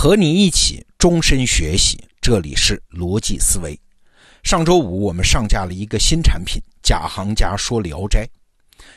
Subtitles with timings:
[0.00, 3.76] 和你一起终身学习，这里是逻辑思维。
[4.44, 8.24] 上周五我们上架了一个新产品《假行家说聊斋》，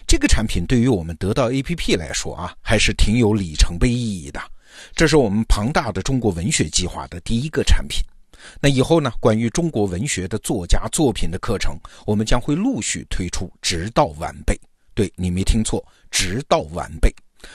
[0.05, 4.39] 这个产品对于我们得到 APP 来说啊，还是挺有里程碑意义的。
[4.93, 8.03] 这是我们庞大的中国文学计划的第一个产品。
[8.61, 11.75] 那以后呢，关于中国文学的作家作品的课程，
[12.05, 14.55] 我们将会陆续推出，直到完备。
[14.93, 17.11] 对你没听错，直到完备。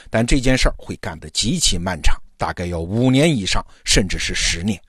[0.09, 2.21] 但这件事儿会干得极其漫长。
[2.37, 4.79] 大概要五年以上，甚至是十年。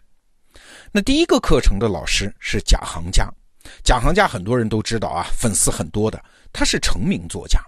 [0.92, 3.28] 那第一个课程的老师是贾行家，
[3.82, 6.22] 贾行家很多人都知道啊，粉丝很多的，
[6.52, 7.60] 他是成名作家。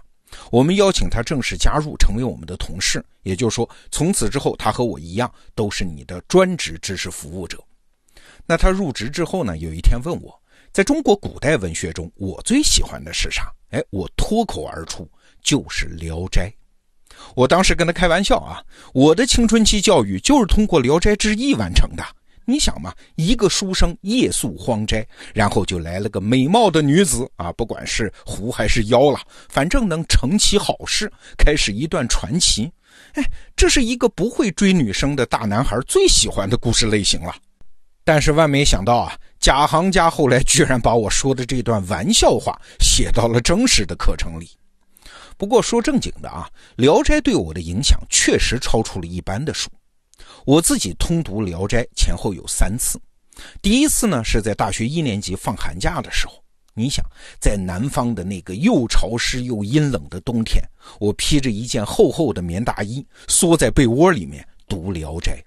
[0.49, 7.61] 我们邀请他正式加入，成为我们的同事，也就是说，从此之后，他和我一样，都是你的专职知识服务者。
[8.45, 10.41] 那他入职之后呢，有一天问我，
[10.71, 13.51] 在中国古代文学中，我最喜欢的是啥？
[13.71, 15.09] 哎，我脱口而出，
[15.43, 16.49] 就是《聊斋》。
[17.35, 18.61] 我当时跟他开玩笑啊，
[18.93, 22.03] 我的青春期教育就是通过《聊斋志异》完成的。
[22.43, 32.69] 你想嘛，一个书生夜宿荒斋，然后就来了个美貌的女子啊，不管是狐还是妖了，反正能成其好事，开始一段传奇。
[33.13, 33.23] 哎，
[33.55, 37.33] 这是一个不会追女生的大男孩最喜欢的故事类型了。
[38.03, 44.49] 但是万没想到啊，贾行家后来居然把我说的这段玩笑话写到了真实的课程里。
[45.41, 46.47] 不过说正经的啊，
[46.79, 49.71] 《聊斋》对我的影响确实超出了一般的书。
[50.45, 53.01] 我自己通读《聊斋》前后有三次，
[53.59, 56.33] 第一次呢是在大学一年级放寒假的时候。
[56.75, 57.03] 你想，
[57.39, 60.63] 在南方的那个又潮湿又阴冷的冬天，
[60.99, 65.43] 我披着一件厚厚的棉大衣，缩在被窝里面读《聊斋》，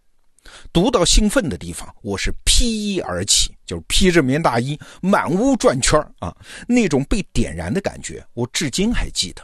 [0.73, 6.37] 读到兴奋的地方，我是披衣而起，就是披着棉大衣满屋转圈啊，
[6.67, 9.43] 那种被点燃的感觉，我至今还记得。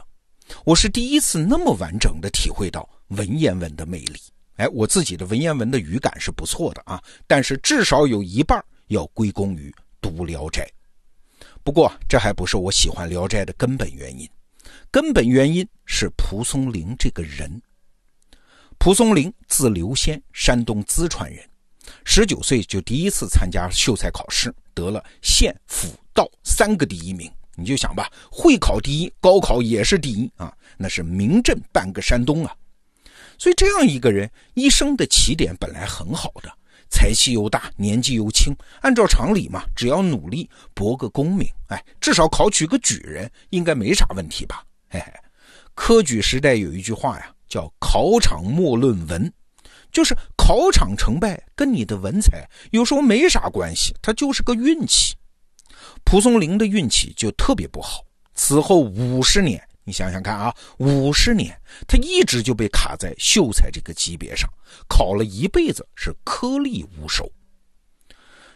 [0.65, 4.19] 我是第一次那么完整的体会到文言文的魅力。
[4.57, 10.63] 哎，我自己的文言文的语感是不错的啊，但是至少有一半要归功于读《聊斋》。
[11.63, 14.29] 不过这还不是我喜欢《聊斋》的根本原因，
[14.91, 17.61] 根本原因是蒲松龄这个人。
[18.77, 21.43] 蒲松龄字留仙，山东淄川人，
[22.03, 27.31] 十九岁就第一次参加秀才考试，得了县、府、道三个第一名。
[27.55, 32.55] 你就想吧，会考第一，高考也是第一啊，那是名震半个山东啊。
[33.37, 36.51] 所以这样一个人，一生的起点本来很好的，
[36.89, 44.63] 才气又大，年纪又轻，按照常理嘛，只要努力博个功名，哎，至少考取个举人，应该没啥问题吧？
[44.89, 45.11] 嘿嘿，
[45.73, 49.33] 科举时代有一句话呀，叫“考场莫论文”，
[49.91, 55.15] 就是考场成败跟你的文采有时候没啥关系，它就是个运气。
[56.11, 61.57] 蒲松龄的运气就特别不好，此后五十年，你想想看啊，五十年，
[61.87, 64.45] 他一直就被卡在秀才这个级别上，
[64.89, 67.31] 考了一辈子是颗粒无收。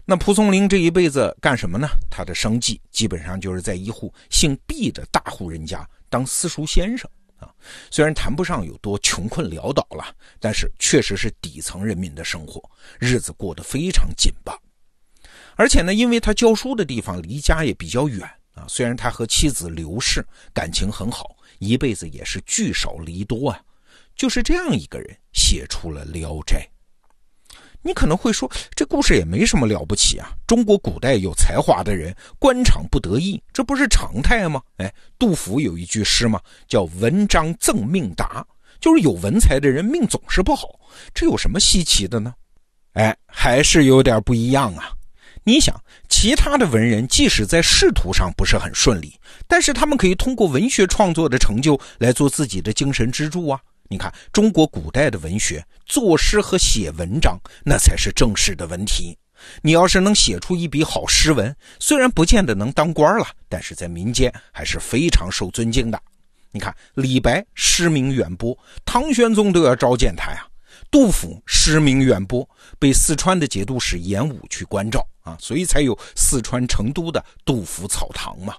[0.04, 1.88] 那蒲松龄这一辈子干什么呢？
[2.12, 7.50] 他的生计基本上就是在一户姓毕的大户人家当私塾先生啊。
[7.90, 12.62] 虽然谈不上有多穷困潦倒了，但是确实是底层人民的生活，
[13.00, 14.60] 日子过得非常紧巴。
[15.56, 18.22] 而且呢，因为他教书的地方离家也比较远
[18.54, 23.60] 啊，虽然他和妻子刘氏感情很好，一辈子也是聚少离多啊。
[24.16, 26.58] 就是这样一个人写出了《聊斋》。
[27.82, 30.32] 你可能会说，这故事也没什么了不起啊。
[30.48, 34.62] 中国古代有才华的人官场不得意，这不是常态吗？
[34.78, 38.44] 哎，杜甫有一句诗嘛，叫“文章赠命达”，
[38.82, 40.68] 就是有文才的人命总是不好。
[41.14, 42.34] 这有什么稀奇的呢？
[42.94, 44.92] 哎，还是有点不一样啊。
[45.48, 45.80] 你想，
[46.10, 49.14] 其他的文人即使在仕途上不是很顺利，
[49.48, 53.60] 但是他们可以通过文学创作的成就来做自己的精神支柱啊！
[53.88, 59.16] 你看，中国古代的文学，作诗和写文章，那才是正式的文体。
[59.62, 66.02] 你要是能写出一笔好诗文，虽然不见得能当官了，但是在民间还是非常受尊敬的。
[66.52, 70.48] 你看，李白诗名远播，唐玄宗都要召见他呀。
[70.90, 72.50] 杜甫诗名远播，
[72.80, 78.56] 被四川的节度使严武去关照啊，所以才有四川成都的杜甫草堂嘛。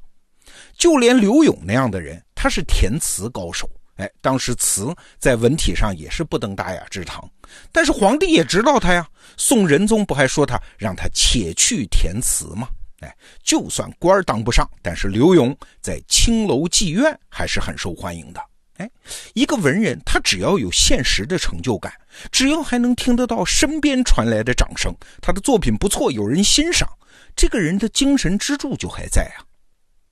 [0.77, 7.27] 就连刘永那样的人，他是填词高手，哎，当时词在文体上也是不登大雅之堂，
[7.73, 9.09] 但是皇帝也知道他呀。
[9.39, 12.69] 宋仁宗不还说他让他且去填词吗？
[13.01, 18.41] 哎，就算官当不上，但是刘永在青楼妓院还是很受欢迎的。
[18.79, 18.91] 哎，
[19.35, 21.93] 一个文人，他只要有现实的成就感，
[22.31, 26.89] 只要还能听得到身边传来的掌声，他的作品不错，有人欣赏，
[27.35, 29.45] 这个人的精神支柱就还在啊。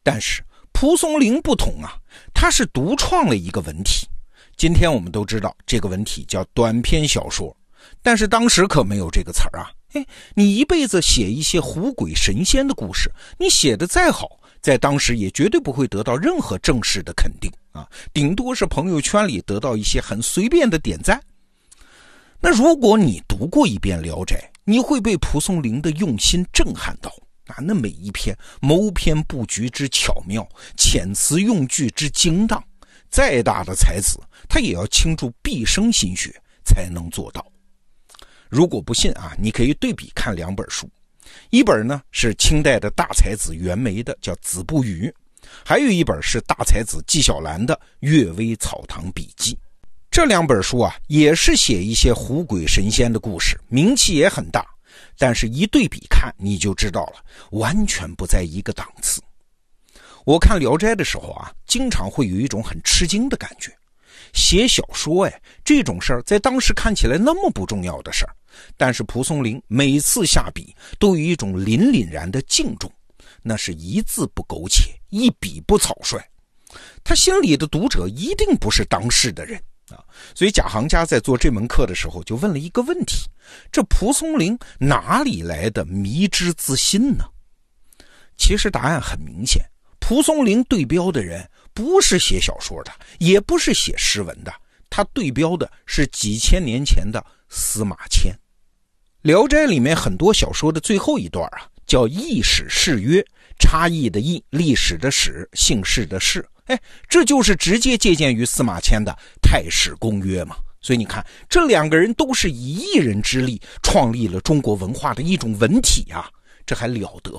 [0.02, 1.98] 但是蒲松龄不同啊，
[2.32, 4.06] 他是独创了一个文体。
[4.56, 7.56] 今天我们都知道这个文体叫短篇小说，
[8.02, 9.70] 但是当时可没有这个词儿啊。
[9.94, 21.22] 哎，你一辈子写一些狐鬼神仙的故事，你写的再好，在当时也绝对不会得到任何正式的肯定啊，顶多是朋友圈里得到一些很随便的点赞。
[22.40, 27.10] 那如果你读过一遍《聊斋》，你会被蒲松龄的用心震撼到
[27.48, 27.56] 啊！
[27.60, 32.64] 那每一篇谋篇布局之巧妙，遣词用句之精当，
[33.10, 34.18] 再大的才子，
[34.48, 36.34] 他也要倾注毕生心血
[36.64, 37.46] 才能做到。
[38.48, 40.88] 如果不信啊，你可以对比看两本书，
[41.50, 45.12] 一本呢是清代的大才子袁枚的，叫《子不语》，
[45.64, 49.54] 还有一本是大才子纪晓岚的《阅微草堂笔记》。
[50.10, 54.64] 这两本书啊，也是写一些狐鬼神仙的故事，名气也很大。
[55.18, 59.20] 但是，一对比看，你就知道了，完全不在一个档次。
[60.24, 63.72] 我看《聊斋》的时候啊，经常会有一种很吃惊的感觉。
[64.32, 68.34] 写小说，哎，这种事儿在当时看起来那么不重要的事儿。
[68.76, 72.92] 但是蒲松龄每次下笔都有一种凛凛然的敬重，
[73.42, 76.18] 那是一字不苟且，一笔不草率。
[77.04, 79.56] 他心里的读者一定不是当世的人
[79.90, 80.02] 啊，
[80.34, 83.28] 所以贾行家在做这门课的时候就问了一个问题：
[83.70, 87.24] 这蒲松龄哪里来的迷之自信呢？
[88.36, 89.64] 其实答案很明显，
[90.00, 94.52] 蒲松龄对标的人不是写小说的，也不是写诗文的，
[94.90, 98.32] 他对标的是几千年前的司马迁。
[99.24, 103.24] 《聊斋》里面很多小说的最后一段啊，叫“异史誓约”，
[103.58, 106.78] 差异的异，历史的史，姓氏的氏，哎，
[107.08, 109.10] 这就是直接借鉴于司马迁的
[109.40, 110.56] 《太史公约》嘛。
[110.82, 116.28] 所以你看，这两个人都是以一人之力创立了中国文化的一种文体啊，
[116.66, 117.32] 这还了得！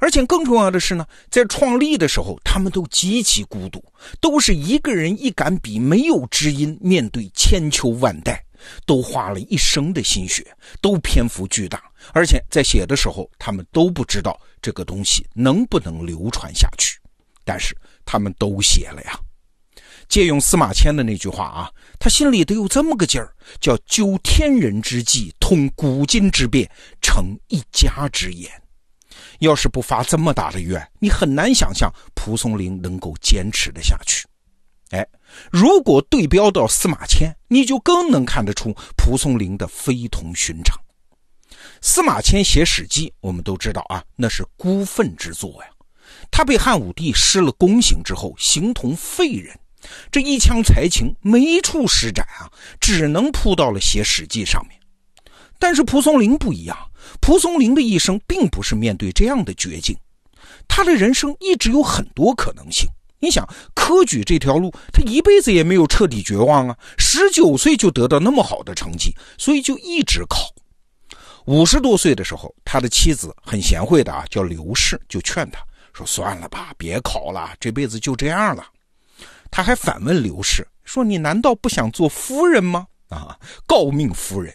[0.00, 3.84] 而且更重要的是呢，在创立的时候，他们都极其孤独，
[4.22, 8.42] 都是一个人一杆笔，没有知音，面对千秋万代。
[8.86, 10.46] 都花了一生的心血，
[10.80, 11.82] 都篇幅巨大，
[12.12, 16.98] 而且在写的时候，他们都不知道这个东西能不能流传下去，
[17.44, 19.18] 但是他们都写了呀。
[20.06, 26.70] 借用司马迁的那句话啊，他心里得有这么个劲儿，叫“究天人之际，通古今之变，
[27.00, 28.50] 成一家之言”。
[29.40, 34.26] 要是不发这么大的愿，你很难想象蒲松龄能够坚持的下去。
[34.94, 35.04] 哎，
[35.50, 40.78] 如果对标到司马迁，你就更能看得出蒲松龄的非同寻常。
[41.80, 45.68] 司马迁写《史记》，我们都知道啊，那是孤愤之作呀。
[46.30, 49.58] 他被汉武帝施了宫刑之后，形同废人，
[50.12, 52.46] 这一腔才情没处施展啊，
[52.80, 54.78] 只能扑到了写《史记》上面。
[55.58, 56.76] 但是蒲松龄不一样，
[57.20, 59.96] 蒲松龄的一生并不是面对这样的绝境，
[60.68, 62.88] 他的人生一直有很多可能性。
[63.20, 66.76] 你想科举这条路，他一辈子也没有彻底绝望啊！
[66.98, 70.38] 十九岁就得到那么好的成绩，所以就一直考。
[71.46, 75.58] 五十多岁的时候，他的妻子很贤惠的啊，叫刘氏，就劝他
[75.92, 78.66] 说：“算了吧，别考了，这辈子就这样了。”
[79.50, 84.54] 他还反问刘氏说：“你难道不想做夫人吗？”啊，诰命夫人。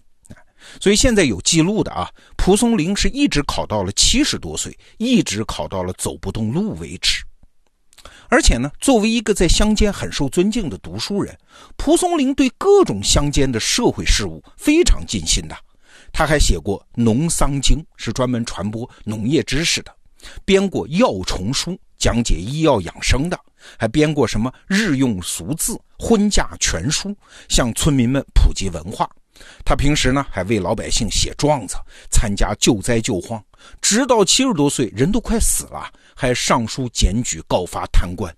[0.81, 7.23] 所以现在有记录的啊，蒲松龄是一直考到了七十多岁，一直考到了走不动路为止。
[8.29, 11.37] 而且呢，作为一个在乡间很受尊敬的读书人，
[11.77, 15.55] 蒲松龄对各种乡间的社会事务非常尽心的。
[16.11, 19.91] 他还写过《农桑经》，是专门传播农业知识的；
[20.45, 23.37] 编过《药虫书》，讲解医药养生的；
[23.77, 27.09] 还编过什么《日用俗字》《婚嫁全书》，
[27.47, 29.09] 向村民们普及文化。
[29.63, 31.75] 他平时呢，还为老百姓写状子，
[32.11, 33.41] 参加救灾救荒，
[33.81, 35.89] 直到七十多岁，人都快死了。
[36.21, 38.35] 还上书检举告发贪官，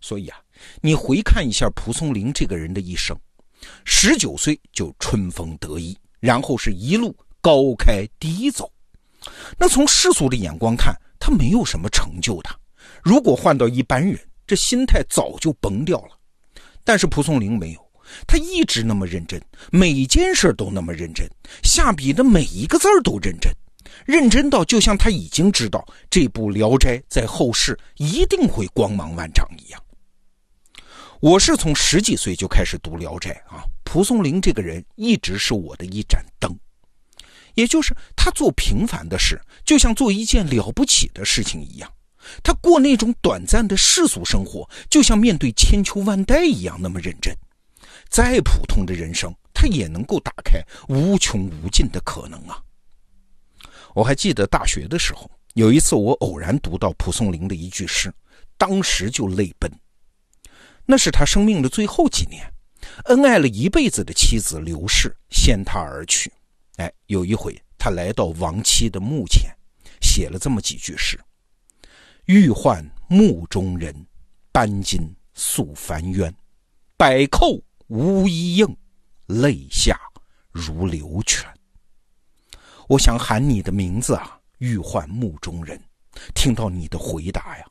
[0.00, 0.40] 所以啊，
[0.80, 3.14] 你回看一下蒲松龄这个人的一生，
[3.84, 8.72] 十九岁就春风得意，然后是一路高开低走。
[9.58, 12.48] 那从世俗的眼光看，他没有什么成就的。
[13.02, 16.18] 如果换到一般人，这心态早就崩掉了。
[16.82, 17.86] 但是蒲松龄没有，
[18.26, 19.38] 他一直那么认真，
[19.70, 21.28] 每件事都那么认真，
[21.62, 23.52] 下笔的每一个字都认真。
[24.04, 29.82] 认真到就像他已经知道这部《聊斋》在后世一定会光芒万丈一样。
[31.20, 36.52] 我是从十几岁就开始读《聊斋》啊，蒲松龄这个人一直是我的一盏灯，
[37.54, 41.88] 也就是他做平凡的事，就像做一件了不起的事情一样；
[42.42, 47.32] 他过那种短暂的世俗生活，就像面对千秋万代一样那么认真。
[48.08, 52.60] 再普通的人生，他也能够打开无穷无尽的可能啊。
[53.94, 58.12] 我还记得大学的时候，有一次我偶然读到蒲松龄的一句诗，
[58.56, 59.70] 当时就泪奔。
[60.86, 62.50] 那是他生命的最后几年，
[63.04, 66.32] 恩爱了一辈子的妻子刘氏先他而去。
[66.76, 69.54] 哎，有一回他来到亡妻的墓前，
[70.00, 71.20] 写了这么几句诗
[72.26, 73.94] ：“欲唤墓中人，
[74.50, 76.34] 搬金诉烦冤。
[76.96, 78.76] 百叩无一应，
[79.26, 79.98] 泪下
[80.50, 81.46] 如流泉。”
[82.92, 85.82] 我想喊你的名字啊，欲唤墓中人。
[86.34, 87.64] 听到你的回答呀，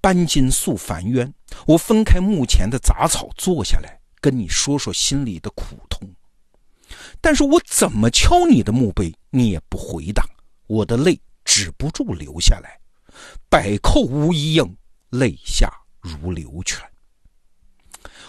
[0.00, 1.30] 搬金诉烦冤。
[1.66, 6.10] 我分开墓前的杂草，坐下来跟你说说心里的苦痛。
[7.20, 10.26] 但是我怎么敲你的墓碑，你也不回答。
[10.68, 12.80] 我的泪止不住流下来，
[13.50, 14.74] 百叩无一应，
[15.10, 16.80] 泪下如流泉。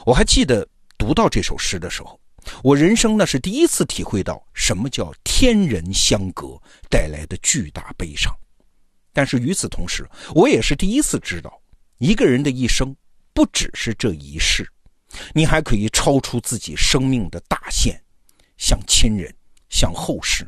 [0.06, 2.20] 我还记得读到这首诗的时候。
[2.64, 6.60] 我人生那是第一次体会到什么叫天人相隔
[6.90, 8.34] 带来的巨大悲伤，
[9.14, 11.62] 但是与此同时，我也是第一次知道，
[11.98, 12.96] 一个人的一生
[13.34, 14.70] 不只是这一世，
[15.34, 18.00] 你还可以超出自己生命的大限，
[18.58, 19.34] 向亲人、
[19.70, 20.48] 向后世，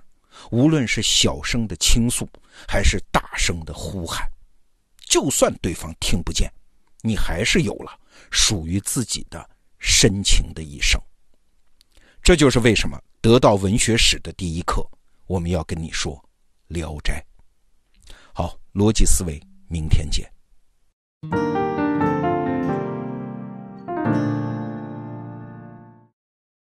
[0.52, 2.28] 无论是小声的倾诉，
[2.68, 4.28] 还是大声的呼喊，
[5.06, 6.52] 就算对方听不见，
[7.02, 7.98] 你还是有了
[8.30, 9.50] 属于自己的
[9.80, 11.02] 深情的一生。
[12.28, 14.86] 这就是为什么得到文学史的第一课
[15.28, 16.22] 我们要跟你说
[16.68, 17.26] 聊斋。
[18.34, 20.30] 好逻辑思维明天见。